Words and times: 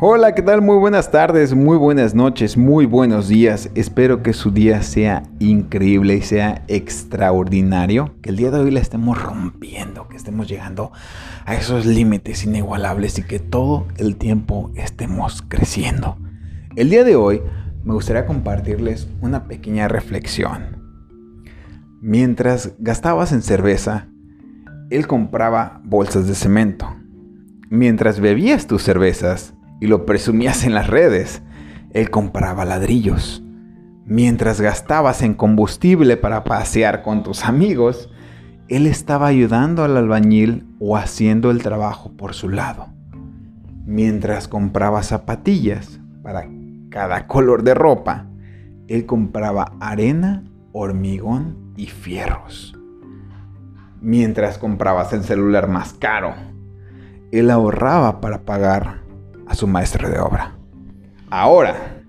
Hola, 0.00 0.34
¿qué 0.34 0.42
tal? 0.42 0.60
Muy 0.60 0.76
buenas 0.76 1.12
tardes, 1.12 1.54
muy 1.54 1.76
buenas 1.76 2.16
noches, 2.16 2.56
muy 2.56 2.84
buenos 2.84 3.28
días. 3.28 3.70
Espero 3.76 4.24
que 4.24 4.32
su 4.32 4.50
día 4.50 4.82
sea 4.82 5.22
increíble 5.38 6.16
y 6.16 6.22
sea 6.22 6.64
extraordinario. 6.66 8.12
Que 8.20 8.30
el 8.30 8.36
día 8.36 8.50
de 8.50 8.58
hoy 8.58 8.72
la 8.72 8.80
estemos 8.80 9.22
rompiendo, 9.22 10.08
que 10.08 10.16
estemos 10.16 10.48
llegando 10.48 10.90
a 11.44 11.54
esos 11.54 11.86
límites 11.86 12.42
inigualables 12.42 13.20
y 13.20 13.22
que 13.22 13.38
todo 13.38 13.86
el 13.96 14.16
tiempo 14.16 14.72
estemos 14.74 15.44
creciendo. 15.46 16.18
El 16.74 16.90
día 16.90 17.04
de 17.04 17.14
hoy 17.14 17.40
me 17.84 17.94
gustaría 17.94 18.26
compartirles 18.26 19.06
una 19.20 19.44
pequeña 19.44 19.86
reflexión. 19.86 20.82
Mientras 22.00 22.72
gastabas 22.80 23.30
en 23.30 23.42
cerveza, 23.42 24.08
él 24.90 25.06
compraba 25.06 25.80
bolsas 25.84 26.26
de 26.26 26.34
cemento. 26.34 26.96
Mientras 27.70 28.18
bebías 28.18 28.66
tus 28.66 28.82
cervezas, 28.82 29.54
y 29.80 29.86
lo 29.86 30.06
presumías 30.06 30.64
en 30.64 30.74
las 30.74 30.88
redes. 30.88 31.42
Él 31.90 32.10
compraba 32.10 32.64
ladrillos. 32.64 33.42
Mientras 34.06 34.60
gastabas 34.60 35.22
en 35.22 35.34
combustible 35.34 36.16
para 36.16 36.44
pasear 36.44 37.02
con 37.02 37.22
tus 37.22 37.44
amigos, 37.44 38.10
él 38.68 38.86
estaba 38.86 39.26
ayudando 39.26 39.84
al 39.84 39.96
albañil 39.96 40.66
o 40.78 40.96
haciendo 40.96 41.50
el 41.50 41.62
trabajo 41.62 42.12
por 42.16 42.34
su 42.34 42.48
lado. 42.48 42.88
Mientras 43.86 44.48
compraba 44.48 45.02
zapatillas 45.02 46.00
para 46.22 46.48
cada 46.90 47.26
color 47.26 47.62
de 47.62 47.74
ropa, 47.74 48.26
él 48.88 49.06
compraba 49.06 49.72
arena, 49.80 50.44
hormigón 50.72 51.72
y 51.76 51.86
fierros. 51.86 52.76
Mientras 54.00 54.58
comprabas 54.58 55.12
el 55.12 55.24
celular 55.24 55.68
más 55.68 55.94
caro, 55.94 56.34
él 57.32 57.50
ahorraba 57.50 58.20
para 58.20 58.42
pagar 58.42 59.03
a 59.46 59.54
su 59.54 59.66
maestro 59.66 60.08
de 60.08 60.18
obra. 60.18 60.56
Ahora, 61.30 62.02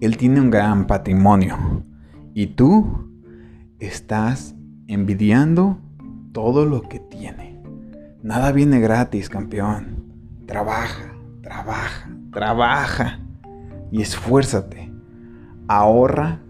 él 0.00 0.16
tiene 0.16 0.40
un 0.40 0.50
gran 0.50 0.86
patrimonio 0.86 1.84
y 2.34 2.48
tú 2.48 3.08
estás 3.78 4.54
envidiando 4.86 5.78
todo 6.32 6.66
lo 6.66 6.82
que 6.82 7.00
tiene. 7.00 7.60
Nada 8.22 8.52
viene 8.52 8.80
gratis, 8.80 9.28
campeón. 9.28 10.04
Trabaja, 10.46 11.14
trabaja, 11.42 12.10
trabaja 12.32 13.20
y 13.90 14.02
esfuérzate. 14.02 14.92
Ahorra 15.68 16.40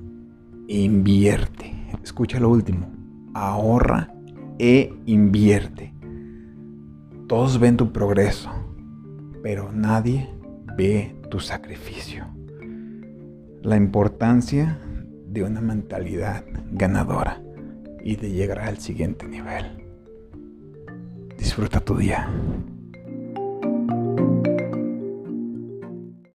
e 0.69 0.81
invierte. 0.81 1.75
Escucha 2.03 2.41
lo 2.41 2.49
último. 2.49 2.91
Ahorra 3.35 4.13
e 4.59 4.93
invierte. 5.07 5.95
Todos 7.29 7.59
ven 7.61 7.77
tu 7.77 7.93
progreso 7.93 8.60
pero 9.43 9.73
nadie 9.73 10.29
ve 10.77 11.15
tu 11.31 11.41
sacrificio. 11.41 12.27
La 13.63 13.77
importancia 13.77 14.79
de 15.27 15.43
una 15.43 15.61
mentalidad 15.61 16.45
ganadora 16.73 17.41
y 18.03 18.17
de 18.17 18.31
llegar 18.31 18.61
al 18.61 18.79
siguiente 18.79 19.27
nivel. 19.27 19.67
Disfruta 21.37 21.81
tu 21.81 21.97
día. 21.97 22.29